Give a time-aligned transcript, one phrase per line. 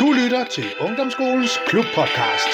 [0.00, 2.50] Du lytter til Ungdomsskolens Klubpodcast.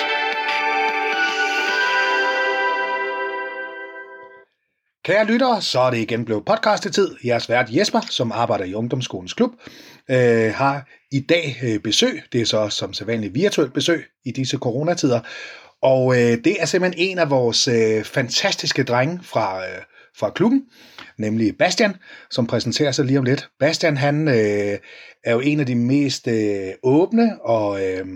[5.04, 7.16] Kære lyttere, så er det igen blevet podcastetid.
[7.24, 9.50] Jeres vært Jesper, som arbejder i Ungdomsskolens Klub,
[10.10, 12.22] øh, har i dag øh, besøg.
[12.32, 15.20] Det er så som sædvanligt virtuelt besøg i disse coronatider.
[15.82, 19.82] Og øh, det er simpelthen en af vores øh, fantastiske drenge fra, øh,
[20.18, 20.62] fra klubben,
[21.18, 21.96] nemlig Bastian,
[22.30, 23.48] som præsenterer sig lige om lidt.
[23.60, 24.78] Bastian, han øh,
[25.24, 28.06] er jo en af de mest øh, åbne og, øh,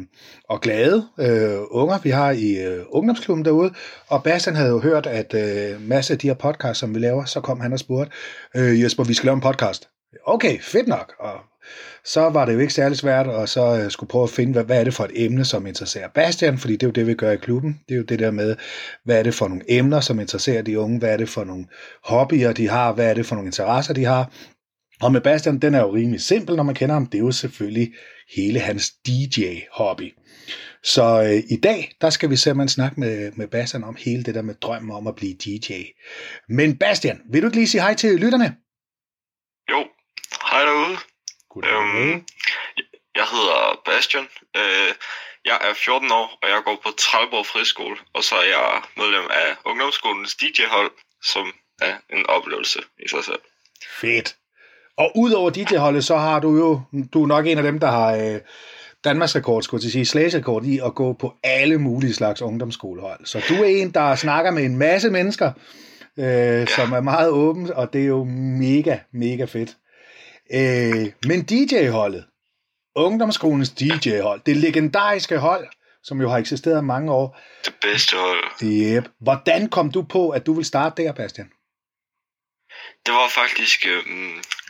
[0.49, 3.75] og glade øh, unger, vi har i øh, ungdomsklubben derude.
[4.09, 7.25] Og Bastian havde jo hørt, at øh, masse af de her podcasts, som vi laver,
[7.25, 8.13] så kom han og spurgte,
[8.57, 9.89] øh, Jesper, vi skal lave en podcast.
[10.27, 11.15] Okay, fedt nok.
[11.19, 11.35] Og
[12.05, 14.65] så var det jo ikke særlig svært, og så øh, skulle prøve at finde, hvad,
[14.65, 17.15] hvad er det for et emne, som interesserer Bastian, fordi det er jo det, vi
[17.15, 17.81] gør i klubben.
[17.89, 18.57] Det er jo det der med,
[19.05, 21.67] hvad er det for nogle emner, som interesserer de unge, hvad er det for nogle
[22.05, 24.31] hobbyer, de har, hvad er det for nogle interesser, de har.
[25.03, 27.07] Og med Bastian, den er jo rimelig simpel, når man kender ham.
[27.07, 27.93] Det er jo selvfølgelig
[28.37, 30.15] hele hans DJ-hobby.
[30.83, 34.35] Så øh, i dag, der skal vi simpelthen snakke med, med Bastian om hele det
[34.35, 35.73] der med drømmen om at blive DJ.
[36.49, 38.57] Men Bastian, vil du ikke lige sige hej til lytterne?
[39.71, 39.81] Jo,
[40.51, 40.76] hej du.
[41.65, 42.25] Øhm,
[43.17, 44.29] jeg hedder Bastian.
[44.57, 44.93] Øh,
[45.45, 49.27] jeg er 14 år, og jeg går på Trælborg Friskole, og så er jeg medlem
[49.31, 50.91] af ungdomsskolens DJ-hold,
[51.23, 51.47] som
[51.81, 53.43] er en oplevelse i sig selv.
[54.01, 54.37] Fedt.
[54.97, 56.81] Og udover DJ-holdet, så har du jo,
[57.13, 58.41] du er nok en af dem, der har øh,
[59.05, 62.43] Danmarks rekord, skulle jeg til at sige, slagsrekord i at gå på alle mulige slags
[62.43, 63.27] ungdomsskolehold.
[63.27, 65.53] Så du er en, der snakker med en masse mennesker,
[66.19, 66.67] øh, ja.
[66.67, 69.77] som er meget åben, og det er jo mega, mega fedt.
[70.51, 72.25] Øh, men DJ-holdet,
[72.95, 75.69] ungdomsskolens DJ-hold, det legendariske hold,
[76.03, 77.41] som jo har eksisteret i mange år.
[77.65, 78.45] Det bedste hold.
[78.63, 79.09] Yep.
[79.21, 81.51] Hvordan kom du på, at du vil starte der, Bastian?
[83.07, 84.03] Det var faktisk, øh,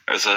[0.08, 0.30] altså,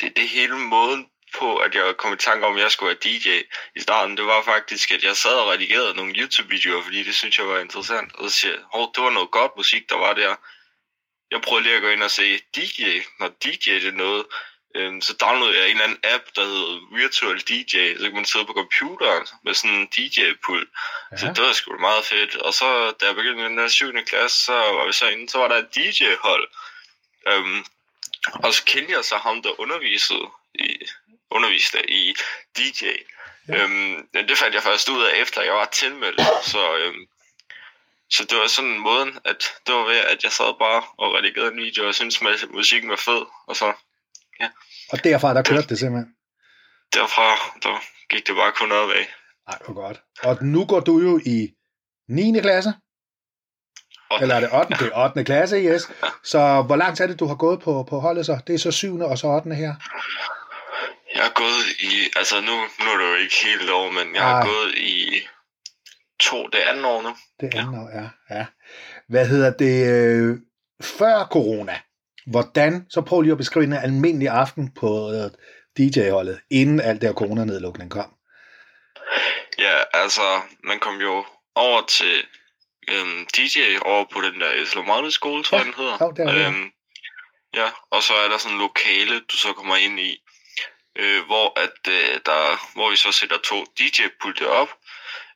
[0.00, 1.06] det, det hele måden
[1.38, 3.28] på, at jeg kom i tanke om, at jeg skulle være DJ
[3.76, 7.38] i starten, det var faktisk, at jeg sad og redigerede nogle YouTube-videoer, fordi det synes
[7.38, 8.14] jeg var interessant.
[8.14, 10.34] Og så siger jeg, det var noget godt musik, der var der.
[11.30, 12.82] Jeg prøvede lige at gå ind og se DJ,
[13.20, 14.24] når DJ det er noget,
[14.74, 17.96] Øhm, så downloadede jeg en eller anden app, der hedder Virtual DJ.
[17.96, 20.68] Så kan man sidde på computeren med sådan en DJ-pult.
[21.12, 21.16] Ja.
[21.16, 22.36] Så det var sgu meget fedt.
[22.36, 23.92] Og så, da jeg begyndte i den der 7.
[24.06, 26.48] klasse, så var vi så inde, så var der et DJ-hold.
[27.28, 27.64] Øhm,
[28.26, 30.76] og så kendte jeg så ham, der undervisede i,
[31.30, 32.14] underviste i
[32.56, 32.84] DJ.
[33.48, 33.62] Ja.
[33.62, 36.20] Øhm, det fandt jeg først ud af, efter jeg var tilmeldt.
[36.42, 37.06] Så, øhm,
[38.10, 41.52] så det var sådan måden, at det var ved, at jeg sad bare og redigerede
[41.52, 43.22] en video, og syntes, at musikken var fed.
[43.46, 43.72] Og så
[44.40, 44.48] Ja.
[44.92, 46.14] Og derfra, der kørte det simpelthen?
[46.94, 47.28] Derfra,
[47.62, 49.04] der gik det bare kun opad.
[49.48, 50.02] Nej, hvor godt.
[50.22, 51.48] Og nu går du jo i
[52.08, 52.40] 9.
[52.40, 52.72] klasse?
[54.12, 54.22] 8.
[54.22, 54.84] Eller er det 8.
[54.84, 55.24] Det er 8.
[55.24, 55.82] klasse, yes.
[56.32, 58.40] Så hvor langt er det, du har gået på, på holdet så?
[58.46, 59.00] Det er så 7.
[59.00, 59.54] og så 8.
[59.54, 59.74] her?
[61.14, 64.22] Jeg har gået i, altså nu, nu er det jo ikke helt år, men jeg
[64.22, 65.26] har gået i
[66.20, 67.16] to, det andet år nu.
[67.40, 67.82] Det andet ja.
[67.82, 68.36] år, ja.
[68.36, 68.46] ja.
[69.08, 70.38] Hvad hedder det, øh,
[70.82, 71.80] før corona,
[72.26, 75.30] Hvordan, så prøv lige at beskrive en almindelig aften på øh,
[75.78, 78.14] DJ-holdet, inden alt der coronanedlukning kom.
[79.58, 81.24] Ja, altså, man kom jo
[81.54, 82.14] over til
[82.88, 86.10] øhm, DJ over på den der Islamade skole, tror ja, jeg, den hedder.
[86.10, 86.70] Det er øhm,
[87.54, 90.22] ja, og så er der sådan en lokale, du så kommer ind i,
[90.96, 94.68] øh, hvor, at, øh, der, hvor vi så sætter to DJ-pulte op,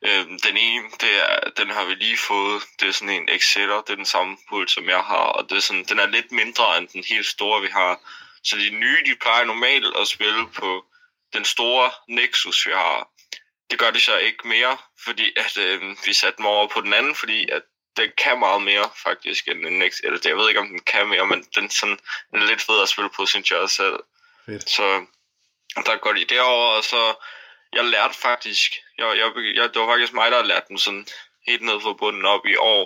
[0.06, 2.62] Øhm, den ene, det er, den har vi lige fået.
[2.80, 3.80] Det er sådan en Exceller.
[3.80, 5.26] Det er den samme pult, som jeg har.
[5.36, 8.00] Og det er sådan, den er lidt mindre end den helt store, vi har.
[8.44, 10.84] Så de nye, de plejer normalt at spille på
[11.32, 13.08] den store Nexus, vi har.
[13.70, 16.92] Det gør de så ikke mere, fordi at, øh, vi satte dem over på den
[16.92, 17.62] anden, fordi at
[17.96, 20.00] den kan meget mere faktisk end den Nexus.
[20.04, 21.98] Eller jeg ved ikke, om den kan mere, men den, sådan,
[22.30, 23.98] den er lidt fed at spille på, synes jeg selv.
[24.46, 24.70] Fedt.
[24.70, 25.06] Så
[25.76, 27.14] der går de derover og så
[27.72, 31.06] jeg lærte faktisk, jeg, jeg, jeg, det var faktisk mig, der lærte dem sådan
[31.46, 32.84] helt ned fra bunden op i år,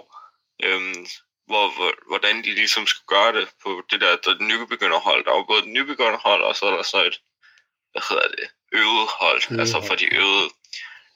[0.62, 1.06] øhm,
[1.46, 5.24] hvor, hvor, hvordan de ligesom skulle gøre det på det der, der nybegynderhold.
[5.24, 7.20] Der var både et nybegynderhold, og så er der så et,
[7.92, 10.50] hvad hedder det, øvet hold, øvet altså for de øvede.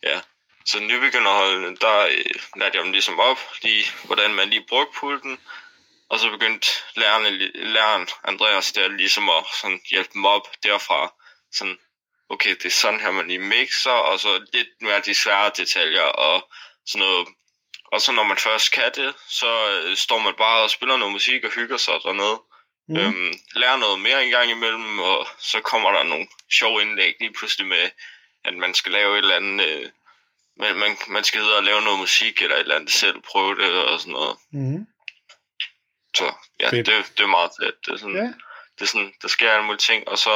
[0.02, 0.20] Ja.
[0.66, 5.38] Så nybegynderholdene, der øh, lærte jeg dem ligesom op, lige, hvordan man lige brugte pulten,
[6.08, 11.14] og så begyndte lærerne, læreren Andreas der ligesom at sådan hjælpe dem op derfra,
[11.52, 11.78] sådan,
[12.28, 16.02] okay, det er sådan her, man lige mixer, og så lidt mere de svære detaljer,
[16.02, 16.50] og
[16.86, 17.28] sådan noget.
[17.92, 21.12] Og så når man først kan det, så øh, står man bare og spiller noget
[21.12, 22.42] musik og hygger sig dernede.
[22.88, 22.96] Mm.
[22.96, 26.26] Øhm, lærer noget mere en gang imellem, og så kommer der nogle
[26.58, 27.90] sjove indlæg lige pludselig med,
[28.44, 29.90] at man skal lave et eller andet, øh,
[30.56, 33.54] man, man, man skal hedde og lave noget musik, eller et eller andet selv, prøve
[33.54, 34.36] det og sådan noget.
[34.52, 34.86] Mm.
[36.16, 37.86] Så ja, det, det er meget fedt.
[37.86, 38.32] Det er sådan, ja.
[38.78, 40.30] Det er sådan, der sker alle mulige ting, og så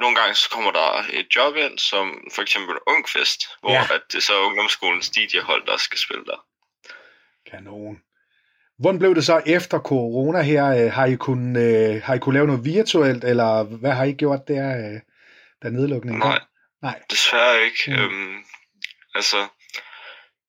[0.00, 3.82] nogle gange så kommer der et job ind, som for eksempel Ungfest, hvor Ja.
[3.94, 6.44] at det så er ungdomsskolens DJ-hold, der skal spille der.
[7.50, 7.96] Kanon.
[8.78, 10.66] Hvordan blev det så efter corona her?
[10.66, 11.62] Øh, Har I kunnet,
[11.94, 15.00] øh, har I kunnet lave noget virtuelt, eller hvad har I gjort der, øh,
[15.62, 16.30] da nedlukningen kom?
[16.30, 16.40] Nej.
[16.82, 17.00] Nej.
[17.10, 17.82] Desværre ikke.
[17.86, 17.92] Mm.
[17.92, 18.36] Øhm,
[19.14, 19.36] altså,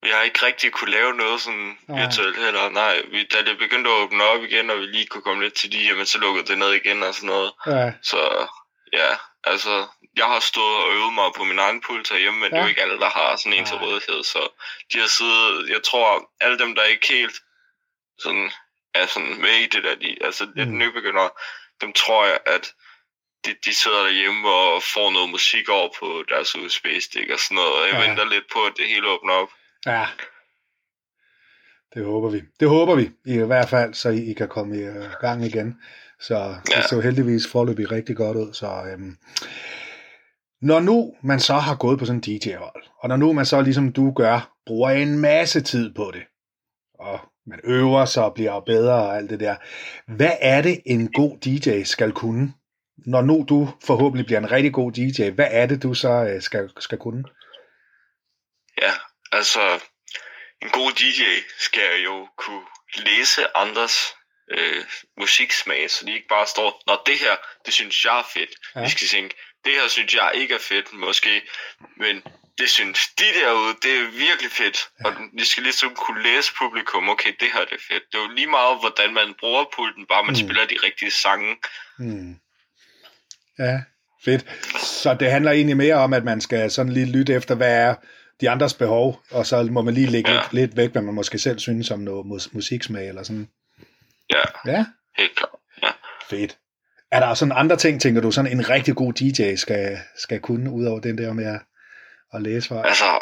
[0.04, 2.06] vi har ikke rigtig kunne lave noget sådan Nej.
[2.06, 2.70] virtuelt heller.
[2.70, 5.54] Nej, vi, da det begyndte at åbne op igen, og vi lige kunne komme lidt
[5.54, 7.52] til de, jamen så lukkede det ned igen og sådan noget.
[7.68, 8.48] Ja, Så
[8.94, 9.10] ja,
[9.44, 12.56] altså, jeg har stået og øvet mig på min egen puls herhjemme, men ja.
[12.56, 13.86] det er jo ikke alle, der har sådan en til Nej.
[13.86, 14.24] rådighed.
[14.24, 14.50] Så
[14.94, 17.36] de har siddet, jeg tror, alle dem, der ikke helt
[18.20, 18.52] sådan,
[18.94, 20.62] er sådan med i det der, de, altså Mm.
[20.62, 20.78] mm.
[20.78, 21.30] nybegyndere,
[21.82, 22.74] dem tror jeg, at
[23.46, 27.74] de, de sidder derhjemme og får noget musik over på deres USB-stik og sådan noget.
[27.74, 28.08] Og jeg ja.
[28.08, 29.50] venter lidt på, at det hele åbner op.
[29.86, 30.06] ja.
[31.94, 32.42] Det håber vi.
[32.60, 35.78] Det håber vi i hvert fald, så I, I kan komme i øh, gang igen.
[36.20, 36.82] Så det Ja.
[36.82, 38.54] så jo heldigvis forløbig rigtig godt ud.
[38.54, 39.18] Så, øhm,
[40.62, 43.62] når nu man så har gået på sådan en DJ-hold, og når nu man så
[43.62, 46.22] ligesom du gør, bruger en masse tid på det,
[47.00, 49.56] og man øver sig og bliver bedre og alt det der.
[50.08, 52.54] Hvad er det, en god DJ skal kunne?
[52.98, 56.42] Når nu du forhåbentlig bliver en rigtig god DJ, hvad er det, du så øh,
[56.42, 57.24] skal, skal kunne?
[59.32, 59.80] Altså,
[60.62, 61.22] en god DJ
[61.60, 63.96] skal jo kunne læse andres
[64.52, 64.84] øh,
[65.18, 67.36] musiksmag, så de ikke bare står, Nå, det her,
[67.66, 68.50] det synes jeg er fedt.
[68.76, 68.84] Ja.
[68.84, 69.36] Vi skal tænke,
[69.66, 71.42] det her synes jeg ikke er fedt, måske,
[71.98, 72.24] men
[72.58, 74.90] det synes de derude, det er virkelig fedt.
[75.00, 75.06] Ja.
[75.10, 78.04] Og vi skal ligesom kunne læse publikum, okay, det her det er fedt.
[78.12, 80.42] Det er jo lige meget, hvordan man bruger pulten, bare man Mm.
[80.42, 80.48] mm.
[80.48, 81.58] spiller de rigtige sange.
[81.98, 82.36] Hmm.
[83.60, 83.82] Ja,
[84.26, 84.46] fedt.
[84.82, 87.96] Så det handler egentlig mere om, at man skal sådan lige lytte efter, hvad er
[88.42, 90.36] de andres behov, og så må man lige lægge ja.
[90.36, 90.42] Ja.
[90.42, 93.50] lidt, lidt væk, hvad man måske selv synes om noget mus- musiksmag eller sådan.
[94.30, 94.86] Ja, Ja,
[95.18, 95.96] helt klart.
[96.30, 96.58] fedt.
[97.12, 100.72] Er der sådan andre ting, tænker du, sådan en rigtig god DJ skal, skal kunne,
[100.72, 101.62] udover den der med at,
[102.34, 102.82] at læse for?
[102.82, 103.20] Altså,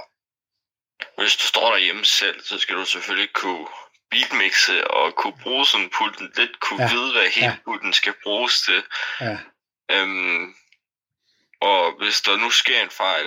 [1.18, 3.68] hvis du står derhjemme selv, så skal du selvfølgelig kunne
[4.12, 6.94] beatmixe og kunne bruge sådan pulten lidt, kunne Ja, ja.
[6.94, 7.51] vide, hvad hele ja.
[7.51, 7.57] ja.
[7.66, 8.83] pulten skal bruges til.
[9.21, 9.38] Ja,
[9.92, 10.54] Øhm,
[11.62, 13.25] og hvis der nu sker en fejl,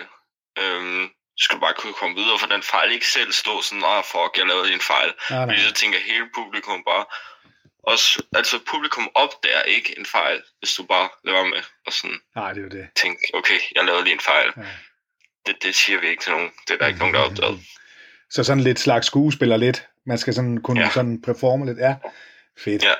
[0.59, 4.05] øhm, skal du bare kunne komme videre, for den fejl ikke selv stå sådan, ah
[4.13, 5.11] fuck, jeg lavede en fejl.
[5.13, 5.47] nej, nej.
[5.47, 7.05] Fordi så tænker hele publikum bare,
[7.93, 12.53] også, altså publikum opdager ikke en fejl, hvis du bare laver med og sådan nej,
[12.53, 12.85] det er jo det.
[13.03, 14.53] tænke, okay, jeg lavede lige en fejl.
[14.57, 14.63] Ja.
[15.47, 16.51] Det, det siger vi ikke til nogen.
[16.67, 17.61] Det er der ikke nogen, der har opdaget.
[18.31, 19.87] Så sådan lidt slags skuespiller lidt.
[20.07, 20.81] Man skal sådan kunne.
[20.81, 20.91] Ja.
[20.91, 21.79] sådan performe lidt.
[21.79, 21.95] Ja,
[22.65, 22.83] fedt.
[22.83, 22.95] Ja.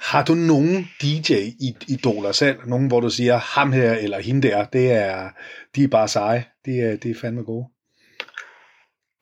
[0.00, 2.58] Har du nogen DJ-idoler selv?
[2.66, 5.30] Nogen, hvor du siger, ham her eller hende der, det er,
[5.74, 6.44] de er bare seje.
[6.64, 7.66] De er, de er fandme gode.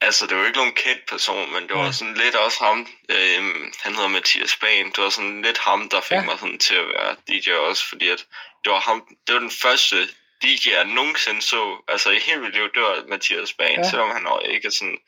[0.01, 1.91] Altså, det var ikke nogen kendt person, men det var Nej.
[1.91, 2.79] sådan lidt også ham.
[3.15, 4.85] Øhm, han hedder Mathias Bain.
[4.85, 6.19] Det var sådan lidt ham, der fik Ja.
[6.19, 6.25] ja.
[6.25, 8.21] mig sådan til at være DJ også, fordi at
[8.63, 8.97] det var ham,
[9.27, 9.95] det var den første
[10.43, 11.61] DJ, jeg nogensinde så.
[11.87, 13.81] Altså, i hele mit liv, det var Mathias Bain, Ja.
[13.85, 13.89] ja.
[13.89, 14.23] selvom han
[14.53, 14.99] ikke er sådan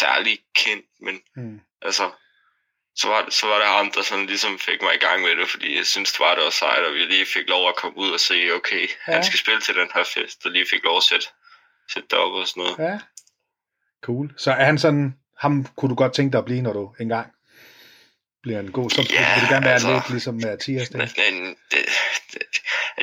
[0.00, 1.60] særlig kendt, men Hmm.
[1.82, 2.04] altså,
[2.96, 5.36] så var, det, så var det ham, der sådan ligesom fik mig i gang med
[5.40, 7.76] det, fordi jeg synes, det var, det var sejt, og vi lige fik lov at
[7.76, 9.12] komme ud og se, okay, ja.
[9.14, 11.26] han skal spille til den her fest, og lige fik lov at sætte,
[11.92, 12.78] sætte det op og sådan noget.
[12.78, 12.98] Ja,
[14.02, 14.34] cool.
[14.36, 17.35] Så er han sådan, ham kunne du godt tænke dig at blive, når du engang
[18.46, 20.98] bliver en god, så Ja, vil du gerne være altså, lidt ligesom Mathias der.
[20.98, 21.34] Men,
[21.72, 21.82] det,
[22.32, 22.42] det,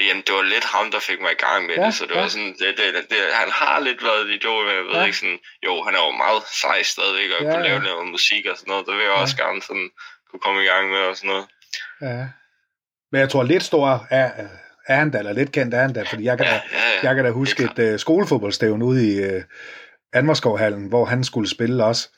[0.08, 2.04] jamen, det var lidt ham, der fik mig i gang med Ja, ja, det, så
[2.10, 2.22] det ja.
[2.22, 5.00] var sådan, det, det, det, han har lidt været et idol, men jeg ved Ja.
[5.00, 5.06] ja.
[5.10, 7.70] ikke sådan, jo, han er jo meget sej stadigvæk, og Ja, ja, kunne ja.
[7.70, 9.22] lave noget musik og sådan noget, det vil jeg Ja.
[9.24, 9.88] også gerne sådan,
[10.30, 11.46] kunne komme i gang med og sådan noget.
[12.08, 12.22] Ja.
[13.12, 13.86] Men jeg tror, lidt stor
[14.20, 14.28] er,
[14.92, 16.84] er han da, eller lidt kendt er han da, fordi jeg kan, Ja, da, ja,
[16.94, 17.00] ja.
[17.08, 19.42] jeg kan da huske det et uh, skolefodboldstævn ude i uh,
[20.14, 22.10] Anmerskovhallen, hvor han skulle spille også,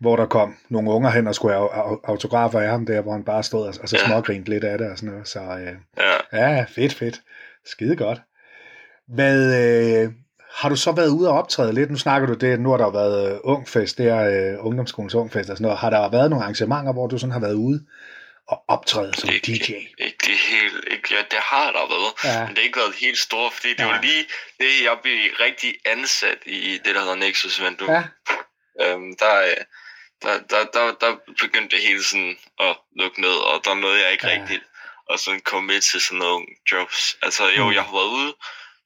[0.00, 3.12] hvor der kom nogle unger hen og skulle have au- autografer af ham der, hvor
[3.12, 5.28] han bare stod og, og så smågrinte lidt af det og sådan noget.
[5.28, 6.02] Så uh,
[6.32, 6.48] ja.
[6.56, 7.20] ja, fedt, fedt.
[7.66, 8.18] Skide godt.
[9.08, 9.38] Hvad,
[10.04, 10.12] øh,
[10.54, 11.90] har du så været ude og optræde lidt?
[11.90, 15.50] Nu snakker du det, nu har der været øh, Ungfest, det er øh, Ungdomsskolens Ungfest
[15.50, 15.78] og sådan noget.
[15.78, 17.84] Har der været nogle arrangementer, hvor du sådan har været ude
[18.48, 19.72] og optræde som Ikke- DJ?
[20.06, 22.38] Ikke det helt, ikke, ja, det har der været, Ja.
[22.46, 23.86] men det har ikke været helt stort, fordi det Ja.
[23.92, 24.24] var lige
[24.60, 27.82] det, jeg blev rigtig ansat i det, der hedder Nexus Event.
[27.88, 28.02] Ja,
[28.84, 29.62] Øhm, der, øh,
[30.22, 34.12] der, der, der, der begyndte det hele sådan at lukke ned, og der nåede jeg
[34.12, 34.40] ikke Ja.
[34.40, 34.62] rigtigt
[35.12, 37.16] at sådan komme med til sådan nogle jobs.
[37.22, 37.72] Altså jo, Mm.
[37.74, 38.36] jeg har været ude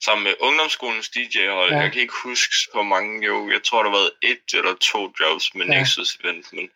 [0.04, 1.72] sammen med ungdomsskolens DJ-hold.
[1.72, 1.78] Ja.
[1.80, 5.12] Jeg kan ikke huske, hvor mange, jo, jeg tror, der har været et eller to
[5.20, 5.78] jobs med ja.
[5.78, 6.70] Nexus Event, men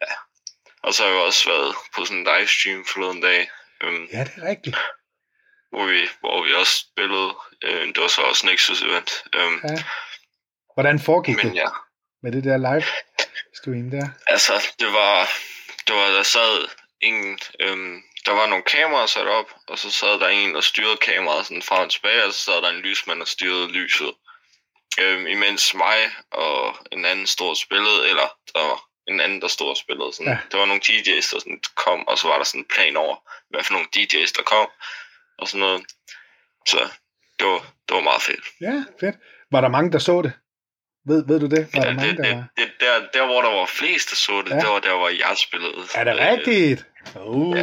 [0.00, 0.14] ja.
[0.82, 3.50] Og så har jeg også været på sådan en livestream forleden dag,
[3.82, 4.76] øhm, ja, det er rigtigt.
[5.70, 7.34] hvor, vi, hvor vi også spillede.
[7.64, 9.10] Øh, det var så også Nexus Event.
[9.34, 9.84] Øhm, Ja.
[10.74, 11.68] Hvordan foregik men det ja,
[12.22, 12.84] med det der live
[13.54, 14.08] stream der?
[14.26, 15.28] Altså, det var,
[15.86, 16.68] det var, der sad
[17.00, 20.96] en, øhm, der var nogle kameraer sat op, og så sad der en, der styrede
[20.96, 24.12] kameraet sådan frem og tilbage, og så sad der en lysmand, der styrede lyset.
[25.00, 25.98] Øhm, imens mig
[26.30, 30.12] og en anden stod og spillede, eller der var en anden, der stod og spillede.
[30.12, 30.32] Sådan.
[30.32, 30.38] Ja.
[30.50, 33.16] Der var nogle DJ's, der sådan kom, og så var der sådan en plan over,
[33.50, 34.68] hvad for nogle DJ's, der kom,
[35.38, 35.82] og sådan noget.
[36.66, 36.88] Så
[37.38, 38.44] det var, det var meget fedt.
[38.60, 39.16] Ja, fedt.
[39.50, 40.32] Var der mange, der så det?
[41.08, 41.68] Ved, ved du det?
[41.74, 42.44] Var der Ja, mange, det, der det, var...
[42.56, 44.56] det, der, der, hvor der var flest, der så det, Ja.
[44.60, 45.74] det var der, hvor jeg spillede.
[45.94, 46.86] Er det Øh, rigtigt?
[47.16, 47.62] Uh, Ja,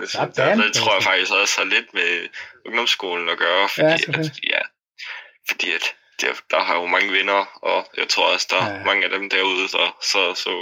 [0.00, 0.58] Det, sådan.
[0.58, 2.28] det, det tror jeg faktisk også har lidt med
[2.66, 4.60] ungdomsskolen at gøre, fordi, Ja, at, ja,
[5.48, 5.84] fordi at
[6.20, 8.72] der, der har jo mange venner, og jeg tror også, der Ja.
[8.72, 10.52] er mange af dem derude, der så, så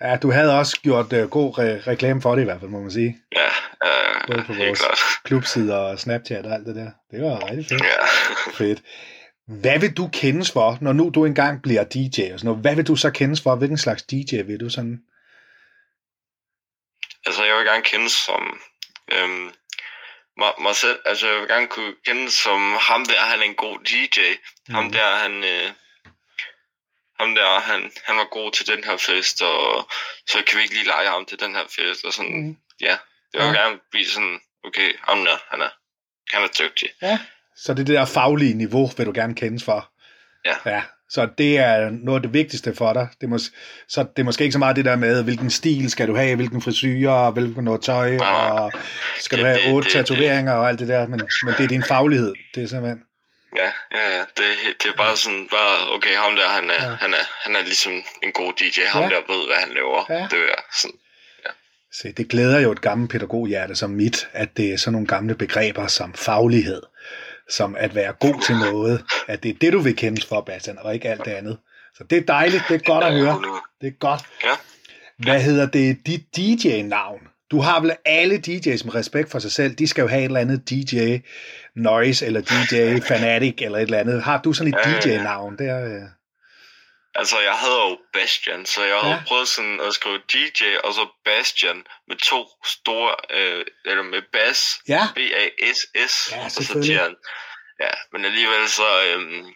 [0.00, 2.80] Ja, du havde også gjort uh, god re- reklame for det i hvert fald, må
[2.80, 3.16] man sige.
[3.36, 3.46] ja,
[3.88, 4.98] øh, Både på helt vores- klart.
[5.24, 6.90] Klubsider og Snapchat og alt det der.
[7.10, 7.82] Det var rigtig fedt.
[7.84, 8.04] Ja.
[8.64, 8.82] fedt.
[9.46, 12.60] Hvad vil du kendes for, når nu du engang bliver DJ og sådan noget?
[12.60, 13.56] Hvad vil du så kendes for?
[13.56, 15.02] Hvilken slags DJ vil du sådan?
[17.26, 18.60] Altså, jeg vil gerne kendes som
[19.12, 19.50] øhm,
[20.36, 20.98] mig, mig selv.
[21.04, 24.20] Altså, jeg vil gerne kunne kendes som ham der, han er en god DJ.
[24.68, 24.74] Mm.
[24.74, 24.92] Ham Mhm.
[24.92, 25.44] der, han...
[25.44, 25.70] Øh,
[27.20, 29.88] ham der, han, han var god til den her fest, og
[30.28, 32.56] så kan vi ikke lige lege ham til den her fest, og sådan, Mm.
[32.80, 32.96] ja.
[33.34, 33.60] Jeg vil Ja.
[33.62, 35.70] gerne blive sådan, okay, ham der, han er,
[36.34, 36.88] han er dygtig.
[37.56, 39.88] Så det er det der faglige niveau, vil du gerne kendes for?
[40.44, 40.70] Ja.
[40.70, 43.08] Ja, så det er noget af det vigtigste for dig.
[43.20, 43.52] Det mås-
[43.88, 46.36] så det er måske ikke så meget det der med, hvilken stil skal du have,
[46.36, 48.28] hvilken frisyr, hvilken noget tøj, nej.
[48.50, 48.72] og
[49.20, 51.64] skal du Det- have det- otte det- tatoveringer og alt det der, men, men det
[51.64, 52.32] er din faglighed.
[52.54, 53.02] Det er simpelthen...
[53.56, 54.20] Ja, ja, ja.
[54.36, 54.44] Det,
[54.82, 56.90] det er bare sådan, bare, okay, ham der, han er, Ja.
[56.90, 56.96] ja.
[56.96, 58.80] han er, han er ligesom en god DJ.
[58.86, 59.08] Ham Ja.
[59.08, 59.14] ja.
[59.14, 60.04] der ved, hvad han laver.
[60.08, 60.14] Ja.
[60.14, 60.22] Ja.
[60.30, 60.96] Det er sådan,
[62.02, 65.34] Se, det glæder jo et gammelt pædagoghjerte som mit, at det er sådan nogle gamle
[65.34, 66.82] begreber som faglighed,
[67.50, 70.78] som at være god til noget, at det er det, du vil kendes for, Bastian,
[70.78, 71.58] og ikke alt det andet.
[71.94, 73.42] Så det er dejligt, det er godt at høre.
[73.80, 74.20] Det er godt.
[75.18, 77.20] Hvad hedder det, dit DJ-navn?
[77.50, 80.24] Du har vel alle DJ's med respekt for sig selv, de skal jo have et
[80.24, 81.16] eller andet DJ
[81.76, 84.22] Noise, eller DJ Fanatic, eller et eller andet.
[84.22, 85.04] Har du sådan et.
[85.04, 85.56] DJ-navn?
[85.58, 86.02] Det er, øh,
[87.18, 89.18] Altså, jeg havde jo Bastian, så jeg havde Ja.
[89.18, 89.22] ja.
[89.28, 94.78] prøvet sådan at skrive DJ, og så Bastian med to store, øh, eller med Bass,
[94.88, 96.82] ja, B-A-S-S, Ja, og så.
[96.82, 97.14] Tian.
[97.80, 99.46] Ja, men alligevel så, øhm,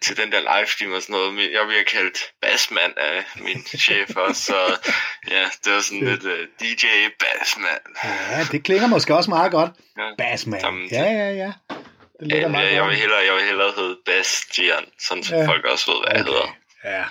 [0.00, 4.42] til den der livestream og sådan noget, jeg bliver kaldt Bassman af min chef også,
[4.44, 4.76] så
[5.30, 6.86] ja, det var sådan lidt uh, DJ
[7.20, 7.78] Bassman.
[8.30, 9.70] ja, det klinger måske også meget godt.
[9.98, 10.10] Ja.
[10.18, 10.60] Bassman.
[10.60, 11.52] Jamen, Ja, ja, ja.
[12.20, 15.36] Det ligger Ja, meget jeg, jeg, vil hellere, jeg vil hellere hedde Bastian, sådan så
[15.36, 15.46] Ja.
[15.48, 16.56] folk også ved, hvad jeg hedder.
[16.86, 17.04] Ja,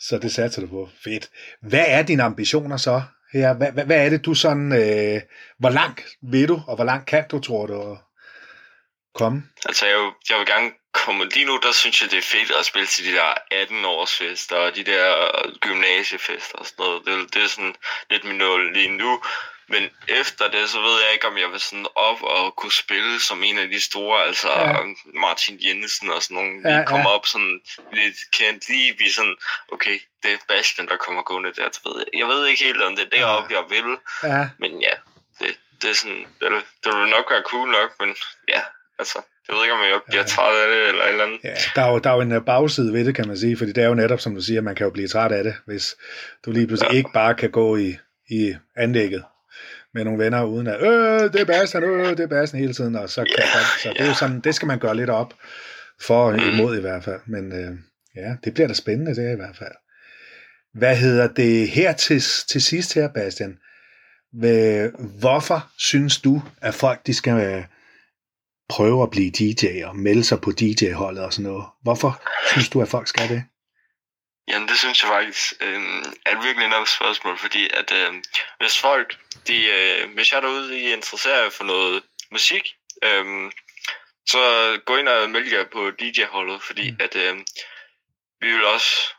[0.00, 0.88] så det satser du på.
[1.04, 1.30] Fedt.
[1.62, 3.02] Hvad er dine ambitioner så
[3.32, 3.54] her?
[3.54, 4.72] Hvad, hvad, hvad er det, du sådan...
[4.72, 5.20] Øh,
[5.58, 7.98] hvor langt vil du, og hvor langt kan du, tror du,
[9.14, 9.42] komme?
[9.66, 11.24] Altså, jeg, vil- jeg vil gerne komme...
[11.34, 13.30] Lige nu, der synes jeg, det er fedt at spille til de der
[13.62, 15.06] 18-årsfester og de der
[15.60, 17.02] gymnasiefester og sådan noget.
[17.06, 17.74] Det, det er sådan
[18.10, 19.22] lidt min nål lige nu.
[19.68, 19.82] Men
[20.20, 23.42] efter det, så ved jeg ikke, om jeg vil sådan op og kunne spille som
[23.42, 24.68] en af de store, altså Ja.
[24.70, 24.82] ja.
[25.24, 26.54] Martin Jensen og sådan nogle.
[26.64, 26.96] Ja, Ja, ja.
[26.98, 27.06] ja.
[27.16, 27.60] op sådan
[27.92, 29.36] lidt kendt, lige blive sådan,
[29.72, 31.68] okay, det er Bastian, der kommer gående der.
[31.76, 33.88] Du ved, jeg ved ikke helt, om det er deroppe, jeg vil.
[34.30, 34.94] Ja, Men ja,
[35.40, 35.50] det,
[35.82, 36.48] det er sådan, det,
[36.84, 38.10] det vil nok være cool nok, men
[38.48, 38.60] ja,
[38.98, 40.26] altså, jeg ved ikke, om jeg bliver Ja.
[40.28, 41.40] træt af det, eller et eller andet.
[41.44, 43.56] ja der, er jo, der er jo en øh, bagside ved det, kan man sige,
[43.58, 45.54] fordi det er jo netop, som du siger, man kan jo blive træt af det,
[45.66, 45.96] hvis
[46.44, 46.96] du lige pludselig Ja.
[46.96, 47.96] ikke bare kan gå i,
[48.30, 49.24] i anlægget
[49.94, 52.96] med nogle venner, uden at, øh, det er Bastian, øh, det er Bastian hele tiden,
[52.96, 53.44] og så, kan, Ja,
[53.82, 55.34] så det er jo sådan, det skal man gøre lidt op
[56.00, 56.38] for Mm.
[56.38, 57.70] imod i hvert fald, men øh,
[58.16, 59.72] ja, det bliver da spændende, det er i hvert fald.
[60.74, 63.58] Hvad hedder det her til, til sidst her, Bastian?
[64.32, 64.88] Hvad,
[65.20, 67.64] hvorfor synes du, at folk de skal øh,
[68.68, 71.64] prøve at blive DJ og melde sig på DJ-holdet og sådan noget?
[71.82, 73.42] Hvorfor synes du, at folk skal det?
[74.48, 75.82] Jamen, det synes jeg faktisk øh,
[76.26, 78.14] er et virkelig nok spørgsmål, fordi at øh,
[78.58, 83.52] hvis folk, de, øh, hvis jeg derude I er interesseret for noget musik, øh,
[84.26, 84.40] så
[84.86, 86.96] gå ind og meld jer på DJ-holdet, fordi mm.
[87.00, 87.36] at øh,
[88.40, 89.14] vi vil også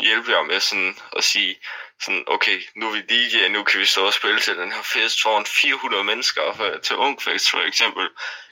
[0.00, 1.56] hjælpe jer med sådan at sige,
[2.00, 4.82] sådan, okay, nu er vi DJ, nu kan vi stå og spille til den her
[4.82, 8.08] fest foran 400 mennesker for, til Ungfest for eksempel,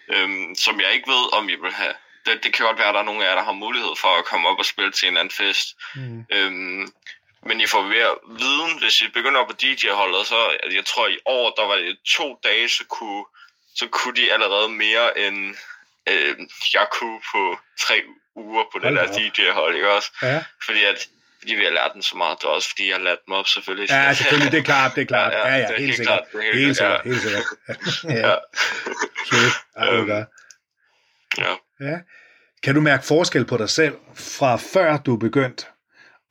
[0.08, 1.94] øhm, som jeg ikke ved, om I vil have.
[2.26, 4.18] Det, det kan godt være, at der er nogle af jer, der har mulighed for
[4.18, 5.66] at komme op og spille til en anden fest.
[5.94, 6.24] Mm.
[6.32, 6.92] Øhm,
[7.46, 11.18] men I får mere viden, hvis I begynder på DJ-holdet, så altså, jeg tror i
[11.26, 13.24] år, der var det to dage, så kunne,
[13.76, 15.54] så kunne de allerede mere end
[16.08, 16.36] øh,
[16.74, 18.02] jeg kunne på tre
[18.36, 19.30] uger på det Hold der.
[19.30, 20.10] DJ-hold, ikke også?
[20.22, 20.44] Ja.
[20.66, 23.02] Fordi at fordi vi har lært den så meget, det er også fordi, jeg har
[23.04, 23.90] lært dem op selvfølgelig.
[23.90, 25.32] ja, selvfølgelig, det er klart, det er klart.
[25.32, 26.24] Ja, ja, det er helt sikkert.
[26.32, 27.10] klart, er Helt sikkert, ja.
[27.10, 27.44] helt sikkert.
[28.04, 28.34] Ja, Ja.
[29.30, 29.54] fedt.
[29.76, 30.28] Ej, godt.
[31.38, 31.54] Ja.
[31.80, 31.98] Ja.
[32.62, 35.66] Kan du mærke forskel på dig selv fra før du begyndte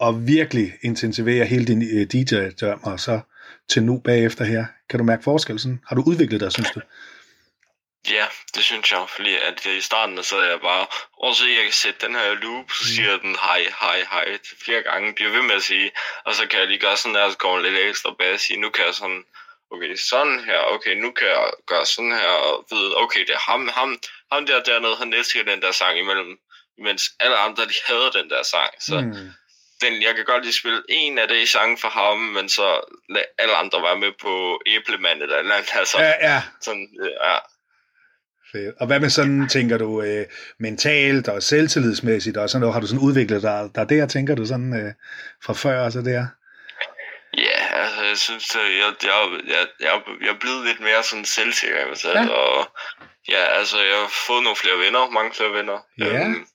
[0.02, 3.20] at virkelig intensivere hele din øh, DJ-dørm, og så
[3.70, 4.66] til nu bagefter her?
[4.90, 5.60] Kan du mærke forskel?
[5.60, 5.80] Sådan?
[5.88, 6.82] Har du udviklet dig, synes du?
[8.10, 10.86] Ja, det synes jeg, fordi at i starten så er jeg bare,
[11.18, 14.84] og så jeg kan sætte den her loop, så siger den hej, hej, hej, flere
[14.84, 15.92] gange, bliver ved med at sige,
[16.26, 18.70] og så kan jeg lige gøre sådan der, så går lidt ekstra og sige, nu
[18.70, 19.24] kan jeg sådan,
[19.72, 23.52] okay, sådan her, okay, nu kan jeg gøre sådan her, og vide, okay, det er
[23.52, 23.90] ham, ham,
[24.32, 26.38] ham der dernede, han elsker den der sang imellem,
[26.78, 29.30] mens alle andre, de hader den der sang, så mm.
[29.82, 32.68] den, jeg kan godt lige spille en af de sange for ham, men så
[33.10, 36.44] lad alle andre være med på æblemand eller eller andet, altså, Ja, ja.
[36.62, 36.88] sådan,
[37.24, 37.38] ja,
[38.52, 38.76] Fedt.
[38.80, 40.26] Og hvad med sådan, tænker du, øh,
[40.60, 42.74] mentalt og selvtillidsmæssigt og sådan noget?
[42.74, 44.94] Har du sådan udviklet dig der der, tænker du sådan øh,
[45.46, 46.28] fra før og så der?
[47.38, 51.26] Ja, altså, jeg synes, at jeg, jeg, jeg, jeg, jeg er blevet lidt mere sådan
[51.26, 52.28] selvsikker i mig selv, Ja.
[52.30, 52.72] og
[53.30, 55.80] ja, altså, jeg har fået nogle flere venner, mange flere venner.
[55.98, 56.06] Ja.
[56.06, 56.48] Øhm,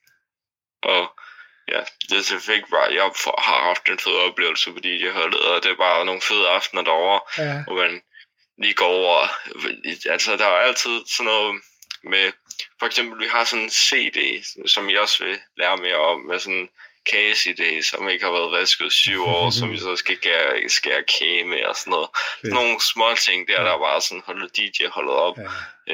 [0.83, 1.13] og
[1.69, 1.81] ja,
[2.11, 3.03] det er selvfølgelig bare, jeg
[3.39, 6.83] har haft en fed oplevelse på DJ holdet, og det er bare nogle fede aftener
[6.83, 7.63] derovre, Ja.
[7.67, 8.03] hvor man
[8.63, 9.29] lige går over,
[10.11, 11.63] altså, der er altid sådan noget
[12.05, 12.33] med,
[12.79, 16.39] for eksempel, vi har sådan en CD, som jeg også vil lære mere om, med
[16.39, 16.69] sådan
[17.13, 21.03] kage som ikke har været vasket i syv år, som vi så skal skære, skære
[21.19, 22.09] kage med og sådan noget.
[22.41, 22.53] Fedt.
[22.55, 25.37] Nogle små ting der, der bare sådan holder DJ holdet op.
[25.39, 25.43] Ja.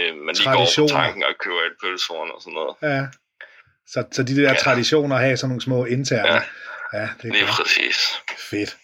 [0.00, 2.75] Øh, man lige går på tanken og køber et pølsehorn og sådan noget.
[2.83, 3.02] ja.
[3.87, 4.54] Så, så de der Ja.
[4.54, 6.28] traditioner have sådan nogle små interne.
[6.35, 6.40] Ja.
[6.92, 7.57] ja det er Lige godt.
[7.57, 7.97] præcis.
[8.50, 8.76] Fedt.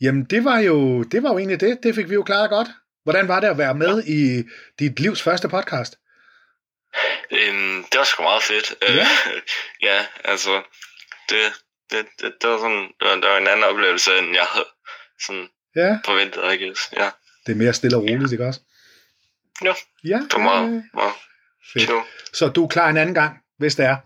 [0.00, 1.78] Jamen, det var, jo, det var jo egentlig det.
[1.82, 2.68] Det fik vi jo klaret godt.
[3.04, 4.42] Hvordan var det at være med i
[4.78, 5.94] dit livs første podcast?
[7.30, 8.74] Øhm, det var sgu meget fedt.
[8.88, 9.06] Øh, Ja.
[9.88, 10.62] ja, altså,
[11.28, 11.52] det,
[11.90, 14.66] det, det, det, var sådan, det var, det var en anden oplevelse, end jeg havde
[15.26, 16.80] sådan Ja, forventet, I guess.
[16.96, 17.10] Ja,
[17.46, 18.60] det er mere stille og roligt, ikke også?
[19.64, 19.74] Ja.
[20.04, 21.12] Ja, det var meget, meget
[21.72, 21.84] fedt.
[21.84, 22.00] chill.
[22.32, 23.96] Så du er klar en anden gang, hvis det er?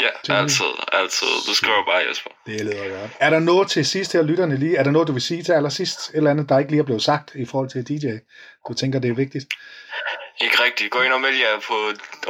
[0.00, 1.26] Ja, altid, altid.
[1.48, 2.30] Du skriver bare, Jesper.
[2.46, 3.10] Det lyder godt.
[3.20, 4.76] Er der noget til sidst her, lytterne lige?
[4.76, 6.10] Er der noget, du vil sige til allersidst?
[6.10, 8.06] Et eller andet, der ikke lige er blevet sagt i forhold til DJ?
[8.68, 9.46] Du tænker, det er vigtigt?
[10.40, 10.90] Ikke rigtigt.
[10.90, 11.76] Gå ind og meld jer på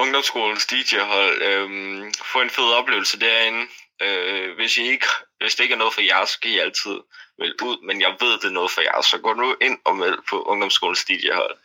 [0.03, 1.43] ungdomsskolens DJ-hold.
[1.43, 3.63] Øhm, få en fed oplevelse derinde.
[4.03, 5.07] Øh, hvis, I ikke,
[5.41, 6.97] hvis det ikke er noget for jer, så skal I altid
[7.39, 7.87] melde ud.
[7.87, 10.37] Men jeg ved, det er noget for jer, så gå nu ind og meld på
[10.43, 11.57] ungdomsskolens DJ-hold.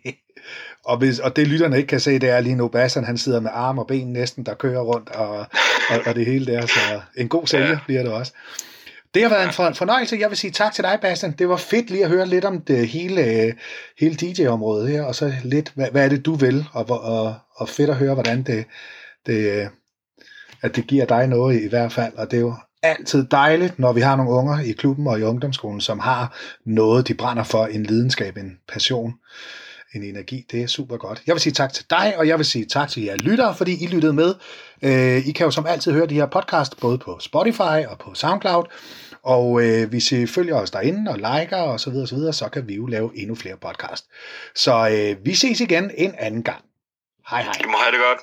[0.90, 3.40] og, hvis, og det lytterne ikke kan se, det er lige nu, Bastian han sidder
[3.40, 5.38] med arm og ben næsten, der kører rundt, og,
[5.90, 7.78] og, og det hele der, så en god sælger ja.
[7.86, 8.32] Bliver det også.
[9.14, 10.16] Det har været en for- fornøjelse.
[10.20, 11.32] Jeg vil sige tak til dig, Bastian.
[11.32, 13.54] Det var fedt lige at høre lidt om det hele,
[14.00, 17.68] hele DJ-området her, og så lidt, hvad, hvad er det, du vil, og, og, og
[17.68, 18.64] fedt at høre, hvordan det,
[19.26, 19.68] det,
[20.62, 23.92] at det giver dig noget i hvert fald, og det er jo altid dejligt, når
[23.92, 27.66] vi har nogle unger i klubben og i ungdomsskolen, som har noget, de brænder for,
[27.66, 29.14] en lidenskab, en passion,
[29.94, 30.46] en energi.
[30.50, 31.22] Det er super godt.
[31.26, 33.84] Jeg vil sige tak til dig, og jeg vil sige tak til jer lyttere, fordi
[33.84, 34.34] I lyttede med.
[34.82, 38.14] Øh, I kan jo som altid høre de her podcast, både på Spotify og på
[38.14, 38.64] SoundCloud,
[39.24, 42.48] og øh, hvis I følger os derinde og liker og så videre, så, videre, så
[42.48, 44.06] kan vi jo lave endnu flere podcast.
[44.54, 46.64] Så øh, vi ses igen en anden gang.
[47.30, 47.52] Hej hej.
[47.62, 48.18] Du må have det godt.